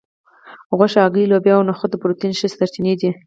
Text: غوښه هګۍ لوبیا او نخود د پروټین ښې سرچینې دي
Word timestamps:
غوښه 0.77 0.99
هګۍ 1.05 1.25
لوبیا 1.27 1.53
او 1.57 1.65
نخود 1.69 1.89
د 1.91 1.95
پروټین 2.01 2.31
ښې 2.39 2.47
سرچینې 2.57 2.93
دي 2.99 3.09